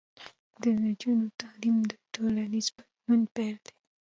[0.61, 3.73] د نجونو تعلیم د ټولنیز بدلون پیل دی.